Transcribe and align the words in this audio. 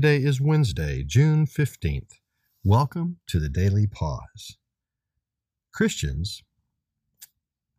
Today 0.00 0.18
is 0.18 0.40
Wednesday, 0.40 1.02
June 1.04 1.44
15th. 1.44 2.20
Welcome 2.62 3.16
to 3.26 3.40
the 3.40 3.48
Daily 3.48 3.88
Pause. 3.88 4.56
Christians 5.74 6.44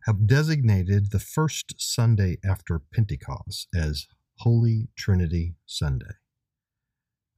have 0.06 0.28
designated 0.28 1.12
the 1.12 1.20
first 1.22 1.76
Sunday 1.78 2.36
after 2.44 2.82
Pentecost 2.94 3.70
as 3.74 4.06
Holy 4.40 4.90
Trinity 4.98 5.56
Sunday, 5.66 6.18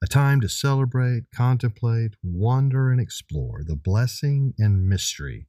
a 0.04 0.07
time 0.07 0.41
to 0.41 0.49
celebrate, 0.49 1.25
contemplate, 1.32 2.16
wonder, 2.23 2.89
and 2.89 3.00
explore 3.00 3.61
the 3.63 3.75
blessing 3.75 4.55
and 4.57 4.89
mystery 4.89 5.45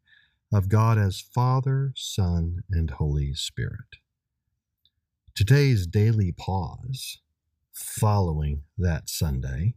of 0.53 0.69
God 0.69 0.99
as 0.99 1.23
Father, 1.23 1.95
Son, 1.97 2.65
and 2.71 2.91
Holy 2.91 3.33
Spirit. 3.33 3.97
Today's 5.35 5.87
daily 5.87 6.33
pause, 6.33 7.23
following 7.73 8.63
that 8.79 9.09
Sunday, 9.09 9.75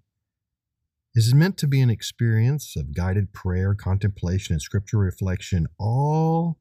is 1.15 1.33
meant 1.33 1.57
to 1.57 1.67
be 1.67 1.79
an 1.79 1.89
experience 1.89 2.75
of 2.75 2.93
guided 2.93 3.31
prayer, 3.31 3.73
contemplation, 3.73 4.53
and 4.53 4.61
scripture 4.61 4.97
reflection, 4.97 5.65
all 5.79 6.59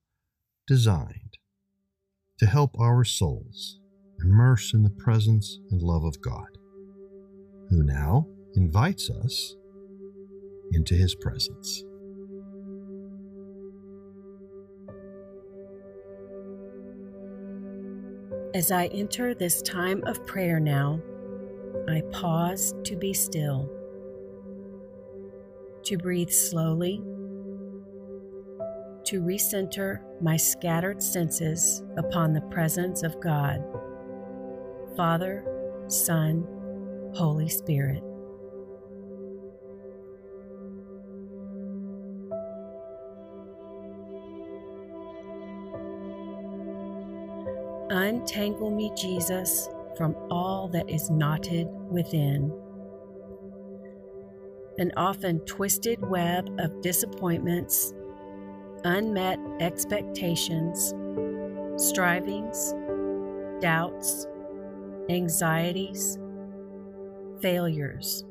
designed 0.67 1.39
to 2.39 2.47
help 2.47 2.79
our 2.79 3.05
souls 3.05 3.81
immerse 4.21 4.73
in 4.73 4.85
the 4.85 4.91
presence 4.91 5.59
and 5.71 5.83
love 5.83 6.05
of 6.05 6.21
God, 6.21 6.47
who 7.69 7.83
now 7.83 8.27
invites 8.55 9.11
us 9.11 9.57
into 10.73 10.95
his 10.95 11.15
presence. 11.17 11.83
As 18.55 18.71
I 18.71 18.87
enter 18.87 19.35
this 19.35 19.63
time 19.63 20.05
of 20.05 20.25
prayer 20.27 20.61
now, 20.61 21.01
I 21.89 22.01
pause 22.13 22.75
to 22.85 22.97
be 22.97 23.13
still, 23.13 23.71
to 25.85 25.99
breathe 25.99 26.31
slowly, 26.31 27.03
to 29.05 29.21
recenter 29.21 30.01
my 30.23 30.37
scattered 30.37 31.03
senses 31.03 31.83
upon 31.99 32.33
the 32.33 32.41
presence 32.41 33.03
of 33.03 33.21
God, 33.21 33.63
Father, 34.97 35.45
Son, 35.89 36.47
Holy 37.15 37.49
Spirit. 37.51 38.03
Untangle 47.91 48.71
me, 48.71 48.91
Jesus, 48.97 49.69
from 49.97 50.17
all 50.31 50.69
that 50.69 50.89
is 50.91 51.11
knotted 51.11 51.69
within. 51.91 52.53
An 54.79 54.93
often 54.97 55.41
twisted 55.41 56.01
web 56.09 56.49
of 56.59 56.81
disappointments, 56.81 57.93
unmet 58.85 59.39
expectations, 59.61 60.95
strivings, 61.77 62.75
doubts, 63.61 64.27
anxieties, 65.09 66.19
failures. 67.41 68.25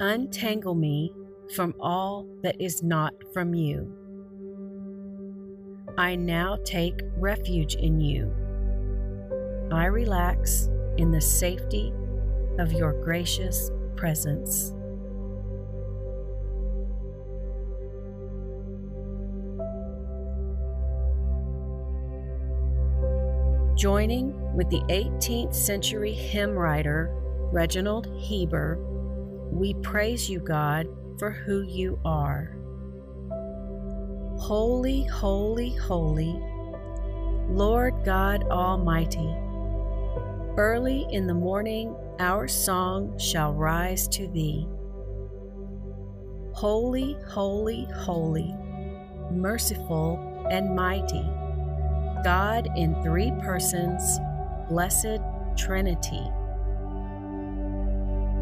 Untangle 0.00 0.74
me 0.74 1.12
from 1.54 1.74
all 1.78 2.26
that 2.42 2.60
is 2.60 2.82
not 2.82 3.12
from 3.32 3.54
you. 3.54 3.92
I 5.98 6.16
now 6.16 6.56
take 6.64 7.00
refuge 7.16 7.74
in 7.74 8.00
you. 8.00 8.41
I 9.72 9.86
relax 9.86 10.68
in 10.98 11.10
the 11.10 11.20
safety 11.20 11.94
of 12.58 12.72
your 12.72 12.92
gracious 13.02 13.70
presence. 13.96 14.74
Joining 23.74 24.54
with 24.54 24.68
the 24.68 24.82
18th 24.90 25.54
century 25.54 26.12
hymn 26.12 26.50
writer 26.50 27.10
Reginald 27.50 28.06
Heber, 28.18 28.78
we 29.50 29.74
praise 29.74 30.28
you, 30.28 30.40
God, 30.40 30.86
for 31.18 31.30
who 31.30 31.62
you 31.62 31.98
are. 32.04 32.56
Holy, 34.38 35.04
holy, 35.04 35.74
holy, 35.76 36.38
Lord 37.48 38.04
God 38.04 38.44
Almighty. 38.44 39.34
Early 40.56 41.06
in 41.10 41.26
the 41.26 41.34
morning 41.34 41.96
our 42.18 42.46
song 42.46 43.18
shall 43.18 43.54
rise 43.54 44.06
to 44.08 44.28
thee. 44.28 44.68
Holy, 46.52 47.16
holy, 47.28 47.88
holy, 47.96 48.54
merciful 49.30 50.46
and 50.50 50.76
mighty, 50.76 51.26
God 52.22 52.68
in 52.76 53.02
three 53.02 53.32
persons, 53.42 54.18
blessed 54.68 55.20
Trinity. 55.56 56.22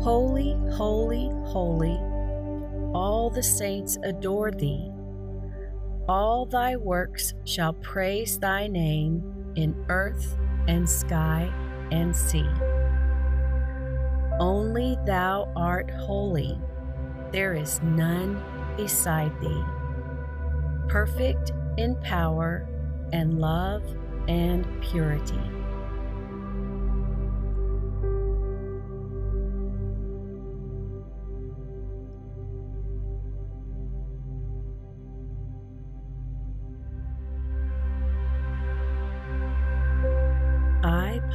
Holy, 0.03 0.57
holy, 0.73 1.31
holy, 1.47 1.97
all 2.93 3.31
the 3.33 3.43
saints 3.43 3.99
adore 4.03 4.51
thee 4.51 4.91
all 6.09 6.45
thy 6.45 6.75
works 6.75 7.35
shall 7.45 7.73
praise 7.75 8.37
thy 8.41 8.67
name 8.67 9.53
in 9.55 9.77
earth 9.89 10.37
and 10.67 10.91
sky 10.91 11.49
and 11.91 12.15
see. 12.15 12.49
Only 14.39 14.97
thou 15.07 15.53
art 15.55 15.91
holy, 15.91 16.59
there 17.33 17.55
is 17.55 17.83
none 17.83 18.43
beside 18.77 19.39
thee. 19.41 19.65
Perfect 20.89 21.53
in 21.77 21.97
power 21.97 22.67
and 23.13 23.39
love 23.39 23.83
and 24.29 24.67
purity. 24.83 25.60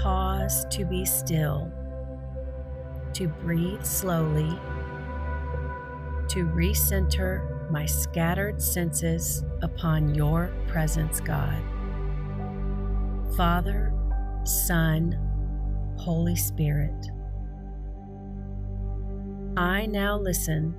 Pause 0.02 0.66
to 0.72 0.86
be 0.86 1.06
still, 1.06 1.72
to 3.14 3.28
breathe 3.28 3.84
slowly, 3.84 4.50
to 6.30 6.46
recenter 6.46 7.70
my 7.72 7.86
scattered 7.86 8.62
senses 8.62 9.44
upon 9.62 10.14
your 10.14 10.54
presence, 10.68 11.20
God. 11.20 11.62
Father, 13.36 13.94
Son, 14.44 15.18
Holy 15.98 16.36
Spirit. 16.36 17.12
I 19.58 19.86
now 19.86 20.18
listen 20.18 20.76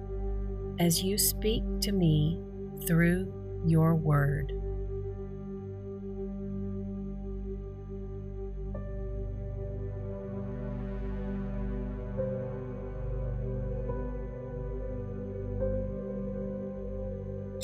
as 0.78 1.02
you 1.02 1.16
speak 1.18 1.64
to 1.80 1.92
me 1.92 2.40
through 2.86 3.32
your 3.66 3.94
word. 3.94 4.52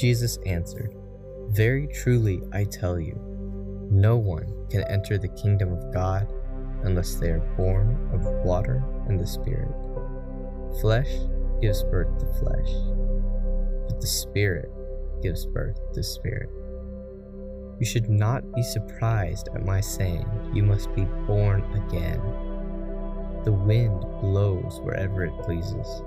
Jesus 0.02 0.36
answered, 0.46 0.96
Very 1.50 1.86
truly 1.86 2.42
I 2.52 2.64
tell 2.64 2.98
you, 2.98 3.14
no 3.88 4.16
one 4.16 4.66
can 4.68 4.82
enter 4.90 5.16
the 5.16 5.28
kingdom 5.28 5.72
of 5.72 5.94
God 5.94 6.26
unless 6.82 7.14
they 7.14 7.28
are 7.28 7.54
born 7.56 8.10
of 8.12 8.24
water 8.44 8.82
and 9.06 9.20
the 9.20 9.24
Spirit. 9.24 9.72
Flesh 10.80 11.06
gives 11.60 11.84
birth 11.84 12.18
to 12.18 12.26
flesh, 12.40 12.72
but 13.86 14.00
the 14.00 14.08
Spirit 14.08 14.72
gives 15.22 15.46
birth 15.46 15.78
to 15.92 16.02
spirit. 16.02 16.50
You 17.78 17.86
should 17.86 18.10
not 18.10 18.42
be 18.56 18.62
surprised 18.64 19.50
at 19.54 19.64
my 19.64 19.80
saying, 19.80 20.26
You 20.52 20.64
must 20.64 20.92
be 20.96 21.04
born 21.28 21.62
again. 21.74 22.20
The 23.44 23.52
wind 23.52 24.00
blows 24.20 24.80
wherever 24.80 25.24
it 25.24 25.42
pleases. 25.44 26.02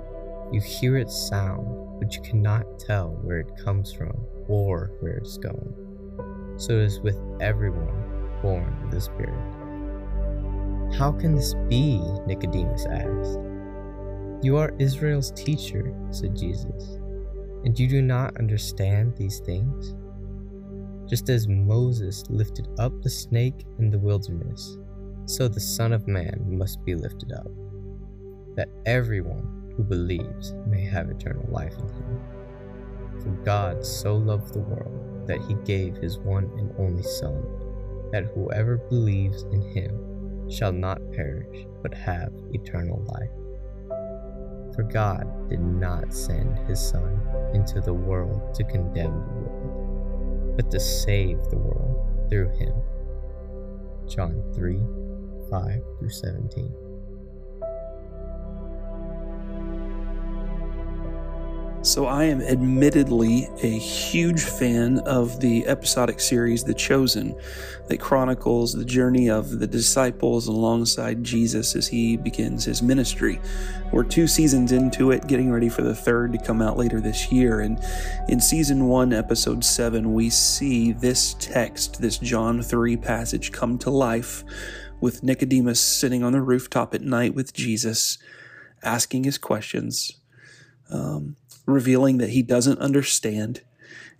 You 0.52 0.60
hear 0.60 0.96
its 0.96 1.28
sound 1.28 1.86
but 1.98 2.14
you 2.14 2.22
cannot 2.22 2.78
tell 2.78 3.10
where 3.22 3.40
it 3.40 3.56
comes 3.64 3.92
from 3.92 4.16
or 4.48 4.92
where 5.00 5.16
it's 5.16 5.38
going. 5.38 5.74
So 6.56 6.74
it 6.74 6.84
is 6.84 7.00
with 7.00 7.18
everyone 7.40 8.38
born 8.42 8.76
of 8.84 8.90
the 8.90 9.00
Spirit. 9.00 9.34
How 10.98 11.12
can 11.12 11.34
this 11.34 11.54
be? 11.68 12.00
Nicodemus 12.26 12.86
asked. 12.86 13.38
You 14.42 14.56
are 14.58 14.74
Israel's 14.78 15.32
teacher, 15.32 15.94
said 16.10 16.36
Jesus, 16.36 16.98
and 17.64 17.78
you 17.78 17.88
do 17.88 18.02
not 18.02 18.36
understand 18.38 19.16
these 19.16 19.40
things? 19.40 19.94
Just 21.08 21.28
as 21.28 21.48
Moses 21.48 22.24
lifted 22.28 22.68
up 22.78 22.92
the 23.02 23.10
snake 23.10 23.64
in 23.78 23.90
the 23.90 23.98
wilderness, 23.98 24.78
so 25.24 25.48
the 25.48 25.60
Son 25.60 25.92
of 25.92 26.06
Man 26.06 26.44
must 26.46 26.84
be 26.84 26.94
lifted 26.94 27.32
up, 27.32 27.48
that 28.56 28.68
everyone 28.84 29.65
who 29.76 29.84
believes 29.84 30.54
may 30.66 30.84
have 30.84 31.10
eternal 31.10 31.46
life 31.50 31.74
in 31.74 31.88
him. 31.88 32.20
For 33.22 33.30
God 33.44 33.84
so 33.84 34.16
loved 34.16 34.52
the 34.52 34.60
world 34.60 35.26
that 35.26 35.40
he 35.42 35.54
gave 35.64 35.96
his 35.96 36.18
one 36.18 36.50
and 36.58 36.72
only 36.78 37.02
Son, 37.02 37.42
that 38.12 38.30
whoever 38.34 38.76
believes 38.76 39.42
in 39.44 39.60
him 39.60 40.50
shall 40.50 40.72
not 40.72 41.00
perish 41.12 41.66
but 41.82 41.92
have 41.94 42.32
eternal 42.52 43.02
life. 43.06 43.30
For 44.74 44.82
God 44.82 45.48
did 45.48 45.60
not 45.60 46.12
send 46.12 46.58
his 46.68 46.80
Son 46.80 47.20
into 47.54 47.80
the 47.80 47.94
world 47.94 48.54
to 48.54 48.64
condemn 48.64 49.24
the 49.26 49.50
world, 49.50 50.56
but 50.56 50.70
to 50.70 50.80
save 50.80 51.42
the 51.44 51.58
world 51.58 52.28
through 52.28 52.50
him. 52.50 52.74
John 54.08 54.42
3 54.54 54.80
5 55.50 55.82
through 55.98 56.10
17. 56.10 56.85
So, 61.82 62.06
I 62.06 62.24
am 62.24 62.40
admittedly 62.42 63.48
a 63.62 63.78
huge 63.78 64.42
fan 64.42 64.98
of 65.00 65.40
the 65.40 65.66
episodic 65.68 66.18
series 66.18 66.64
The 66.64 66.74
Chosen 66.74 67.38
that 67.86 68.00
chronicles 68.00 68.72
the 68.72 68.84
journey 68.84 69.30
of 69.30 69.60
the 69.60 69.66
disciples 69.66 70.48
alongside 70.48 71.22
Jesus 71.22 71.76
as 71.76 71.86
he 71.86 72.16
begins 72.16 72.64
his 72.64 72.82
ministry. 72.82 73.40
We're 73.92 74.02
two 74.02 74.26
seasons 74.26 74.72
into 74.72 75.12
it, 75.12 75.28
getting 75.28 75.50
ready 75.52 75.68
for 75.68 75.82
the 75.82 75.94
third 75.94 76.32
to 76.32 76.38
come 76.38 76.60
out 76.60 76.76
later 76.76 77.00
this 77.00 77.30
year. 77.30 77.60
And 77.60 77.80
in 78.28 78.40
season 78.40 78.88
one, 78.88 79.12
episode 79.12 79.64
seven, 79.64 80.12
we 80.12 80.28
see 80.28 80.92
this 80.92 81.34
text, 81.38 82.00
this 82.00 82.18
John 82.18 82.62
3 82.62 82.96
passage, 82.96 83.52
come 83.52 83.78
to 83.78 83.90
life 83.90 84.44
with 85.00 85.22
Nicodemus 85.22 85.80
sitting 85.80 86.24
on 86.24 86.32
the 86.32 86.42
rooftop 86.42 86.94
at 86.94 87.02
night 87.02 87.34
with 87.34 87.54
Jesus, 87.54 88.18
asking 88.82 89.22
his 89.24 89.38
questions. 89.38 90.18
Um, 90.90 91.36
revealing 91.66 92.18
that 92.18 92.30
he 92.30 92.42
doesn't 92.42 92.78
understand. 92.78 93.60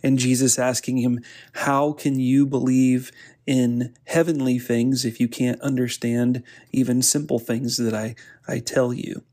And 0.03 0.19
Jesus 0.19 0.59
asking 0.59 0.97
him, 0.97 1.21
How 1.53 1.93
can 1.93 2.19
you 2.19 2.45
believe 2.45 3.11
in 3.45 3.95
heavenly 4.05 4.59
things 4.59 5.05
if 5.05 5.19
you 5.19 5.27
can't 5.27 5.59
understand 5.61 6.43
even 6.71 7.01
simple 7.01 7.39
things 7.39 7.77
that 7.77 7.93
I, 7.93 8.15
I 8.47 8.59
tell 8.59 8.93
you? 8.93 9.23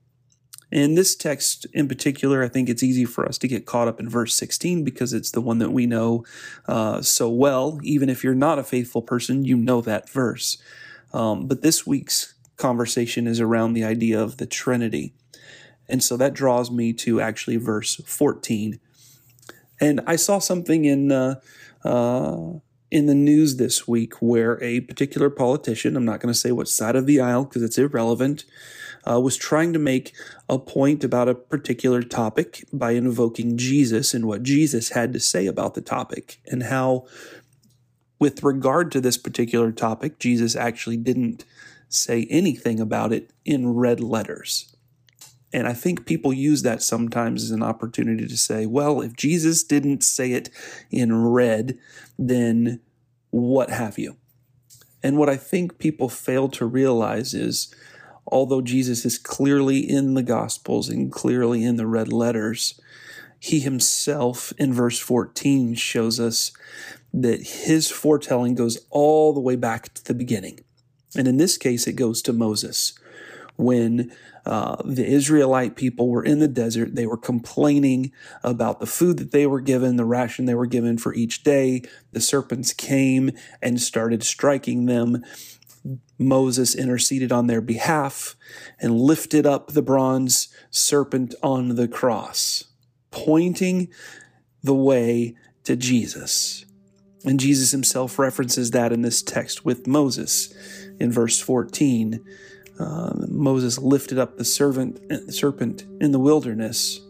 In 0.71 0.95
this 0.95 1.15
text 1.15 1.67
in 1.73 1.87
particular, 1.87 2.43
I 2.43 2.49
think 2.49 2.69
it's 2.69 2.83
easy 2.83 3.05
for 3.05 3.27
us 3.27 3.39
to 3.39 3.49
get 3.49 3.67
caught 3.67 3.87
up 3.87 4.01
in 4.01 4.09
verse 4.09 4.35
16 4.35 4.83
because 4.83 5.13
it's 5.13 5.31
the 5.31 5.41
one 5.41 5.59
that 5.59 5.71
we 5.71 5.87
know 5.87 6.25
uh, 6.67 7.01
so 7.01 7.29
well. 7.29 7.79
Even 7.85 8.09
if 8.09 8.25
you're 8.25 8.35
not 8.35 8.59
a 8.59 8.65
faithful 8.65 9.03
person, 9.03 9.45
you 9.45 9.57
know 9.57 9.81
that 9.83 10.09
verse. 10.09 10.59
Um, 11.13 11.47
but 11.47 11.63
this 11.63 11.87
week's 11.87 12.35
conversation 12.57 13.29
is 13.29 13.41
around 13.41 13.75
the 13.75 13.85
idea 13.85 14.21
of 14.21 14.39
the 14.39 14.47
Trinity. 14.47 15.13
And 15.89 16.03
so 16.03 16.17
that 16.17 16.35
draws 16.35 16.71
me 16.71 16.93
to 16.95 17.21
actually 17.21 17.57
verse 17.57 17.97
14. 17.97 18.81
And 19.81 20.01
I 20.07 20.17
saw 20.17 20.39
something 20.39 20.85
in 20.85 21.13
uh, 21.13 21.41
uh, 21.85 22.59
in 22.91 23.07
the 23.07 23.15
news 23.15 23.57
this 23.57 23.89
week 23.89 24.15
where 24.23 24.63
a 24.63 24.81
particular 24.81 25.29
politician, 25.29 25.97
I'm 25.97 26.05
not 26.05 26.21
going 26.21 26.33
to 26.33 26.39
say 26.39 26.53
what 26.53 26.69
side 26.69 26.95
of 26.95 27.07
the 27.07 27.21
aisle 27.21 27.45
because 27.45 27.63
it's 27.63 27.77
irrelevant, 27.77 28.45
uh, 29.05 29.21
was 29.21 29.37
trying 29.37 29.73
to 29.73 29.81
make 29.81 30.15
a 30.49 30.59
point 30.61 31.03
about 31.03 31.29
a 31.29 31.35
particular 31.35 32.03
topic 32.03 32.65
by 32.73 32.93
invoking 32.93 33.59
Jesus 33.59 34.15
and 34.15 34.27
what 34.27 34.45
Jesus 34.45 34.91
had 34.91 35.13
to 35.13 35.21
say 35.21 35.47
about 35.47 35.75
the 35.75 35.81
topic, 35.81 36.41
and 36.47 36.65
how, 36.65 37.07
with 38.19 38.43
regard 38.43 38.93
to 38.93 39.01
this 39.01 39.19
particular 39.19 39.73
topic, 39.73 40.19
Jesus 40.19 40.55
actually 40.55 40.97
didn't 40.97 41.45
say 41.89 42.27
anything 42.31 42.81
about 42.81 43.13
it 43.13 43.31
in 43.45 43.75
red 43.75 44.01
letters. 44.01 44.74
And 45.55 45.69
I 45.69 45.73
think 45.73 46.05
people 46.05 46.33
use 46.33 46.63
that 46.63 46.83
sometimes 46.83 47.45
as 47.45 47.53
an 47.53 47.63
opportunity 47.63 48.27
to 48.27 48.37
say, 48.37 48.67
well, 48.67 49.01
if 49.01 49.15
Jesus 49.15 49.63
didn't 49.63 50.03
say 50.03 50.33
it 50.33 50.51
in 50.91 51.15
red, 51.15 51.79
then 52.19 52.81
what 53.31 53.71
have 53.71 53.97
you? 53.97 54.17
And 55.01 55.17
what 55.17 55.29
I 55.29 55.37
think 55.37 55.79
people 55.79 56.09
fail 56.09 56.49
to 56.49 56.67
realize 56.67 57.35
is 57.35 57.73
although 58.27 58.63
Jesus 58.63 59.05
is 59.05 59.17
clearly 59.17 59.79
in 59.79 60.15
the 60.15 60.25
Gospels 60.25 60.89
and 60.89 61.13
clearly 61.13 61.63
in 61.63 61.77
the 61.77 61.87
red 61.87 62.13
letters, 62.13 62.81
he 63.39 63.61
himself 63.61 64.53
in 64.59 64.73
verse 64.73 64.99
14 64.99 65.75
shows 65.75 66.19
us 66.19 66.51
that 67.13 67.47
his 67.47 67.93
foretelling 67.93 68.57
goes 68.57 68.85
all 68.91 69.33
the 69.33 69.39
way 69.39 69.55
back 69.55 69.95
to 69.95 70.05
the 70.05 70.15
beginning. 70.15 70.65
And 71.17 71.29
in 71.29 71.37
this 71.37 71.57
case, 71.57 71.87
it 71.87 71.93
goes 71.93 72.23
to 72.23 72.33
Moses 72.33 72.99
when 73.57 74.13
uh, 74.47 74.77
the 74.85 75.07
Israelite 75.07 75.77
people 75.77 76.09
were 76.09 76.25
in 76.25 76.39
the 76.39 76.49
desert. 76.49 76.95
They 76.95 77.07
were 77.07 77.17
complaining 77.17 78.13
about 78.43 78.81
the 78.81 78.87
food 78.87 79.19
that 79.19 79.31
they 79.31 79.47
were 79.47 79.61
given, 79.61 79.97
the 79.97 80.05
ration 80.05 80.47
they 80.47 80.55
were 80.55 80.67
given 80.67 80.99
for 80.99 81.15
each 81.15 81.43
day. 81.43 81.83
The 82.13 82.21
serpents 82.21 82.73
came 82.73 83.31
and 83.63 83.81
started 83.81 84.23
striking 84.23 84.87
them. 84.87 85.23
Moses 86.19 86.75
interceded 86.75 87.31
on 87.31 87.47
their 87.47 87.61
behalf 87.61 88.37
and 88.81 88.99
lifted 88.99 89.47
up 89.47 89.69
the 89.69 89.83
bronze 89.83 90.49
serpent 90.71 91.35
on 91.43 91.77
the 91.77 91.89
cross, 91.89 92.65
pointing 93.11 93.89
the 94.63 94.75
way 94.75 95.37
to 95.65 95.77
Jesus. 95.77 96.65
And 97.25 97.41
Jesus 97.41 97.71
himself 97.71 98.19
references 98.19 98.71
that 98.73 98.93
in 98.93 99.03
this 99.03 99.23
text 99.23 99.65
with 99.65 99.87
Moses 99.87 100.53
in 100.99 101.11
verse 101.11 101.41
14 101.41 102.25
uh, 102.79 103.13
Moses 103.29 103.79
lifted 103.79 104.19
up 104.19 104.37
the 104.37 104.45
servant, 104.45 105.01
serpent 105.33 105.85
in 106.01 106.13
the 106.13 106.19
wilderness, 106.19 107.01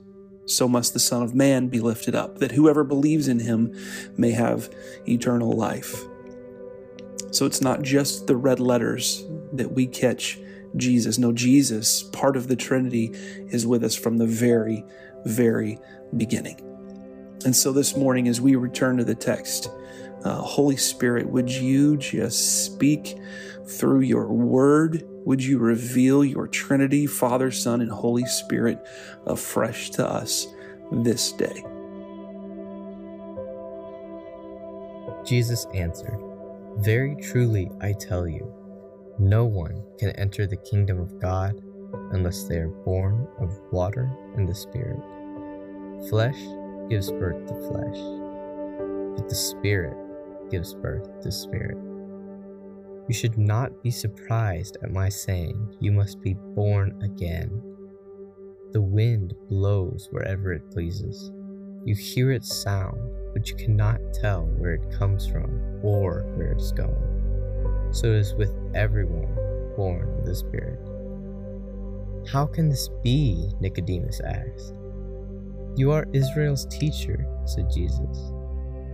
so 0.46 0.68
must 0.68 0.92
the 0.92 1.00
Son 1.00 1.22
of 1.22 1.34
Man 1.34 1.68
be 1.68 1.80
lifted 1.80 2.14
up, 2.14 2.38
that 2.38 2.52
whoever 2.52 2.84
believes 2.84 3.28
in 3.28 3.38
him 3.38 3.74
may 4.16 4.32
have 4.32 4.68
eternal 5.08 5.52
life. 5.52 6.04
So 7.30 7.46
it's 7.46 7.60
not 7.60 7.82
just 7.82 8.26
the 8.26 8.36
red 8.36 8.60
letters 8.60 9.24
that 9.52 9.72
we 9.72 9.86
catch 9.86 10.38
Jesus. 10.76 11.18
No, 11.18 11.32
Jesus, 11.32 12.02
part 12.02 12.36
of 12.36 12.48
the 12.48 12.56
Trinity, 12.56 13.10
is 13.48 13.66
with 13.66 13.82
us 13.82 13.94
from 13.94 14.18
the 14.18 14.26
very, 14.26 14.84
very 15.24 15.78
beginning. 16.16 16.60
And 17.44 17.56
so 17.56 17.72
this 17.72 17.96
morning, 17.96 18.28
as 18.28 18.40
we 18.40 18.54
return 18.54 18.98
to 18.98 19.04
the 19.04 19.14
text, 19.14 19.70
uh, 20.24 20.36
Holy 20.36 20.76
Spirit, 20.76 21.28
would 21.28 21.50
you 21.50 21.96
just 21.96 22.64
speak 22.64 23.16
through 23.66 24.00
your 24.00 24.28
word? 24.28 25.06
Would 25.24 25.42
you 25.42 25.58
reveal 25.58 26.24
your 26.24 26.46
Trinity, 26.46 27.06
Father, 27.06 27.50
Son, 27.50 27.80
and 27.80 27.90
Holy 27.90 28.26
Spirit 28.26 28.78
afresh 29.26 29.90
to 29.90 30.06
us 30.06 30.46
this 30.92 31.32
day? 31.32 31.64
Jesus 35.24 35.66
answered, 35.72 36.20
Very 36.76 37.16
truly 37.16 37.70
I 37.80 37.92
tell 37.92 38.28
you, 38.28 38.52
no 39.18 39.46
one 39.46 39.82
can 39.98 40.10
enter 40.10 40.46
the 40.46 40.56
kingdom 40.56 41.00
of 41.00 41.18
God 41.20 41.54
unless 42.12 42.44
they 42.44 42.58
are 42.58 42.68
born 42.68 43.26
of 43.38 43.58
water 43.72 44.10
and 44.36 44.46
the 44.46 44.54
Spirit. 44.54 45.00
Flesh 46.10 46.38
gives 46.90 47.10
birth 47.10 47.46
to 47.46 47.54
flesh, 47.68 47.98
but 49.16 49.28
the 49.28 49.34
Spirit 49.34 49.96
gives 50.50 50.74
birth 50.74 51.22
to 51.22 51.32
spirit. 51.32 51.93
You 53.06 53.14
should 53.14 53.36
not 53.36 53.82
be 53.82 53.90
surprised 53.90 54.78
at 54.82 54.90
my 54.90 55.08
saying, 55.08 55.76
You 55.80 55.92
must 55.92 56.22
be 56.22 56.34
born 56.34 56.98
again. 57.02 57.62
The 58.72 58.80
wind 58.80 59.34
blows 59.48 60.08
wherever 60.10 60.52
it 60.52 60.70
pleases. 60.70 61.30
You 61.84 61.94
hear 61.94 62.32
its 62.32 62.62
sound, 62.62 62.98
but 63.34 63.48
you 63.48 63.56
cannot 63.56 64.00
tell 64.14 64.46
where 64.46 64.72
it 64.72 64.90
comes 64.98 65.26
from 65.26 65.80
or 65.82 66.22
where 66.36 66.52
it's 66.52 66.72
going. 66.72 67.90
So 67.92 68.08
it 68.08 68.16
is 68.16 68.34
with 68.34 68.52
everyone 68.74 69.34
born 69.76 70.08
of 70.18 70.24
the 70.24 70.34
Spirit. 70.34 70.80
How 72.32 72.46
can 72.46 72.70
this 72.70 72.88
be? 73.02 73.50
Nicodemus 73.60 74.20
asked. 74.20 74.74
You 75.76 75.90
are 75.90 76.06
Israel's 76.12 76.66
teacher, 76.66 77.26
said 77.44 77.70
Jesus, 77.70 78.32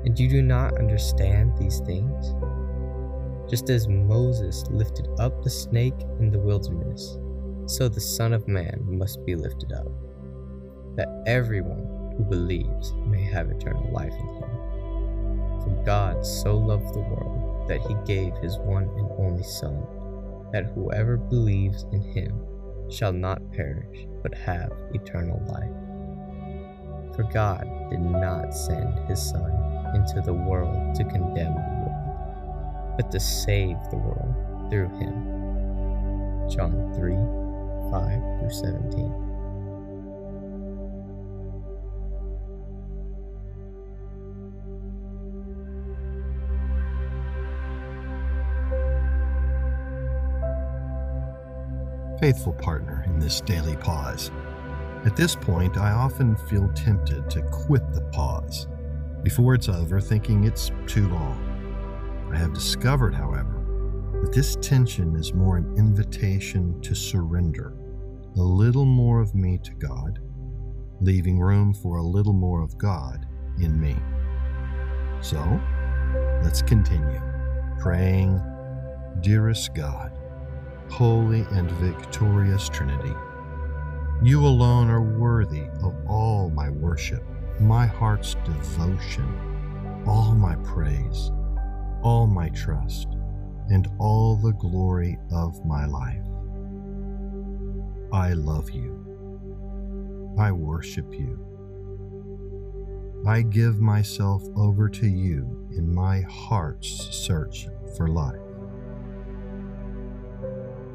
and 0.04 0.18
you 0.18 0.28
do 0.28 0.42
not 0.42 0.78
understand 0.78 1.56
these 1.58 1.78
things? 1.80 2.34
Just 3.50 3.68
as 3.68 3.88
Moses 3.88 4.64
lifted 4.70 5.08
up 5.18 5.42
the 5.42 5.50
snake 5.50 6.00
in 6.20 6.30
the 6.30 6.38
wilderness, 6.38 7.18
so 7.66 7.88
the 7.88 8.00
Son 8.00 8.32
of 8.32 8.46
Man 8.46 8.78
must 8.86 9.26
be 9.26 9.34
lifted 9.34 9.72
up, 9.72 9.88
that 10.94 11.24
everyone 11.26 12.14
who 12.16 12.22
believes 12.22 12.94
may 13.06 13.20
have 13.24 13.50
eternal 13.50 13.90
life 13.92 14.12
in 14.12 14.28
him. 14.28 14.50
For 15.64 15.82
God 15.84 16.24
so 16.24 16.56
loved 16.56 16.94
the 16.94 17.00
world 17.00 17.68
that 17.68 17.80
he 17.80 17.96
gave 18.06 18.36
his 18.36 18.56
one 18.58 18.84
and 18.84 19.10
only 19.18 19.42
Son, 19.42 19.84
that 20.52 20.70
whoever 20.72 21.16
believes 21.16 21.86
in 21.90 22.02
him 22.02 22.40
shall 22.88 23.12
not 23.12 23.52
perish, 23.52 24.06
but 24.22 24.32
have 24.32 24.70
eternal 24.92 25.42
life. 25.48 27.16
For 27.16 27.24
God 27.32 27.68
did 27.90 28.00
not 28.00 28.54
send 28.54 28.96
his 29.08 29.20
Son 29.20 29.50
into 29.96 30.22
the 30.24 30.34
world 30.34 30.94
to 30.94 31.04
condemn 31.04 31.79
but 33.00 33.10
to 33.10 33.18
save 33.18 33.78
the 33.90 33.96
world 33.96 34.34
through 34.68 34.88
him. 34.98 35.14
John 36.50 36.92
3 36.94 37.16
5 37.90 38.40
through 38.40 38.50
17. 38.50 39.26
faithful 52.20 52.52
partner 52.52 53.02
in 53.06 53.18
this 53.18 53.40
daily 53.40 53.76
pause. 53.76 54.30
At 55.06 55.16
this 55.16 55.34
point, 55.34 55.78
I 55.78 55.92
often 55.92 56.36
feel 56.36 56.68
tempted 56.74 57.30
to 57.30 57.40
quit 57.44 57.94
the 57.94 58.02
pause 58.12 58.68
before 59.22 59.54
it's 59.54 59.70
over, 59.70 60.02
thinking 60.02 60.44
it's 60.44 60.70
too 60.86 61.08
long. 61.08 61.49
I 62.32 62.38
have 62.38 62.52
discovered, 62.52 63.14
however, 63.14 63.64
that 64.22 64.32
this 64.32 64.56
tension 64.56 65.16
is 65.16 65.34
more 65.34 65.56
an 65.56 65.74
invitation 65.76 66.80
to 66.82 66.94
surrender 66.94 67.74
a 68.36 68.42
little 68.42 68.84
more 68.84 69.20
of 69.20 69.34
me 69.34 69.58
to 69.58 69.72
God, 69.74 70.20
leaving 71.00 71.40
room 71.40 71.74
for 71.74 71.96
a 71.96 72.02
little 72.02 72.32
more 72.32 72.62
of 72.62 72.78
God 72.78 73.26
in 73.60 73.80
me. 73.80 73.96
So, 75.20 75.60
let's 76.42 76.62
continue 76.62 77.20
praying, 77.80 78.40
Dearest 79.20 79.74
God, 79.74 80.12
Holy 80.90 81.40
and 81.50 81.70
victorious 81.72 82.68
Trinity, 82.68 83.14
you 84.22 84.46
alone 84.46 84.90
are 84.90 85.02
worthy 85.02 85.64
of 85.82 85.96
all 86.06 86.50
my 86.50 86.70
worship, 86.70 87.24
my 87.58 87.86
heart's 87.86 88.36
devotion, 88.44 90.04
all 90.06 90.34
my 90.34 90.54
praise, 90.56 91.32
all 92.02 92.26
my 92.26 92.48
trust, 92.50 93.08
and 93.68 93.88
all 93.98 94.36
the 94.36 94.52
glory 94.52 95.18
of 95.32 95.64
my 95.64 95.86
life. 95.86 96.24
I 98.12 98.32
love 98.32 98.70
you. 98.70 100.34
I 100.38 100.52
worship 100.52 101.12
you. 101.12 101.46
I 103.26 103.42
give 103.42 103.80
myself 103.80 104.42
over 104.56 104.88
to 104.88 105.06
you 105.06 105.68
in 105.76 105.94
my 105.94 106.22
heart's 106.22 106.88
search 107.14 107.68
for 107.96 108.08
life. 108.08 108.40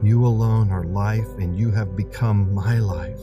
You 0.01 0.25
alone 0.25 0.71
are 0.71 0.83
life, 0.83 1.29
and 1.37 1.57
you 1.57 1.71
have 1.71 1.95
become 1.95 2.53
my 2.53 2.79
life. 2.79 3.19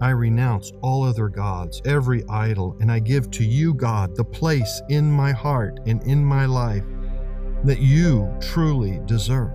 I 0.00 0.10
renounce 0.10 0.72
all 0.80 1.02
other 1.02 1.28
gods, 1.28 1.82
every 1.84 2.24
idol, 2.28 2.76
and 2.80 2.90
I 2.90 3.00
give 3.00 3.30
to 3.32 3.44
you, 3.44 3.74
God, 3.74 4.16
the 4.16 4.24
place 4.24 4.80
in 4.88 5.10
my 5.10 5.32
heart 5.32 5.78
and 5.86 6.02
in 6.04 6.24
my 6.24 6.46
life 6.46 6.84
that 7.64 7.80
you 7.80 8.34
truly 8.40 9.00
deserve. 9.04 9.52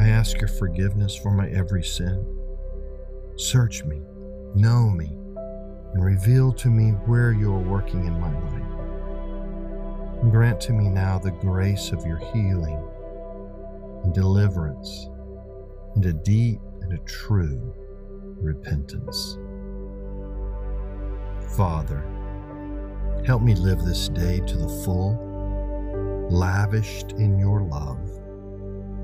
I 0.00 0.08
ask 0.08 0.38
your 0.38 0.48
forgiveness 0.48 1.14
for 1.14 1.30
my 1.30 1.48
every 1.50 1.84
sin. 1.84 2.26
Search 3.36 3.84
me, 3.84 4.00
know 4.54 4.88
me, 4.88 5.18
and 5.92 6.02
reveal 6.02 6.52
to 6.54 6.68
me 6.68 6.92
where 7.06 7.32
you 7.32 7.52
are 7.52 7.58
working 7.58 8.06
in 8.06 8.18
my 8.18 8.32
life. 8.32 10.30
Grant 10.30 10.58
to 10.62 10.72
me 10.72 10.88
now 10.88 11.18
the 11.18 11.32
grace 11.32 11.92
of 11.92 12.06
your 12.06 12.16
healing 12.16 12.82
and 14.04 14.14
deliverance 14.14 15.10
and 15.94 16.06
a 16.06 16.12
deep 16.12 16.60
and 16.84 16.98
a 16.98 17.02
true 17.04 17.74
repentance. 18.40 19.38
Father, 21.56 22.04
help 23.26 23.42
me 23.42 23.54
live 23.54 23.82
this 23.84 24.08
day 24.08 24.40
to 24.40 24.56
the 24.56 24.68
full, 24.84 26.28
lavished 26.30 27.12
in 27.12 27.38
your 27.38 27.62
love, 27.62 27.98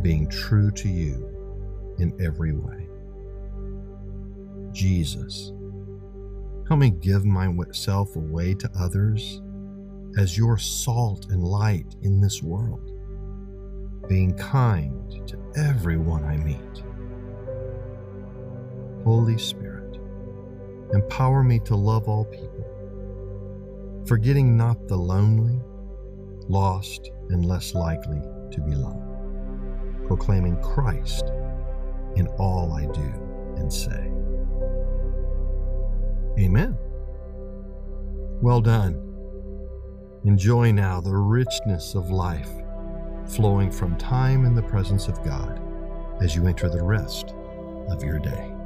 being 0.02 0.28
true 0.28 0.70
to 0.72 0.88
you 0.88 1.26
in 1.98 2.12
every 2.20 2.52
way. 2.52 2.86
Jesus, 4.72 5.52
help 6.68 6.80
me 6.80 6.90
give 6.90 7.24
myself 7.24 8.16
away 8.16 8.54
to 8.54 8.70
others 8.78 9.40
as 10.18 10.36
your 10.36 10.58
salt 10.58 11.26
and 11.30 11.42
light 11.44 11.96
in 12.02 12.20
this 12.20 12.42
world, 12.42 12.92
being 14.08 14.36
kind 14.36 15.26
to 15.28 15.38
everyone 15.56 16.24
I 16.24 16.36
meet. 16.36 16.82
Holy 19.04 19.38
Spirit, 19.38 19.98
empower 20.92 21.42
me 21.42 21.58
to 21.60 21.74
love 21.74 22.08
all 22.08 22.24
people, 22.26 24.04
forgetting 24.06 24.56
not 24.56 24.88
the 24.88 24.96
lonely, 24.96 25.58
lost, 26.48 27.10
and 27.30 27.46
less 27.46 27.74
likely 27.74 28.20
to 28.50 28.60
be 28.60 28.74
loved, 28.74 30.06
proclaiming 30.06 30.60
Christ 30.60 31.24
in 32.16 32.26
all 32.38 32.72
I 32.72 32.86
do 32.86 33.12
and 33.56 33.72
say. 33.72 34.10
Amen. 36.38 36.76
Well 38.42 38.60
done. 38.60 39.06
Enjoy 40.24 40.72
now 40.72 41.00
the 41.00 41.16
richness 41.16 41.94
of 41.94 42.10
life 42.10 42.50
flowing 43.26 43.70
from 43.70 43.96
time 43.96 44.44
in 44.44 44.54
the 44.54 44.62
presence 44.62 45.08
of 45.08 45.22
God 45.24 45.60
as 46.20 46.34
you 46.34 46.46
enter 46.46 46.68
the 46.68 46.82
rest 46.82 47.34
of 47.88 48.02
your 48.02 48.18
day. 48.18 48.59